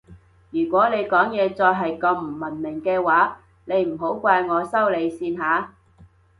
[0.49, 5.75] 如果你講嘢再係咁唔文明嘅話你唔好怪我收你線吓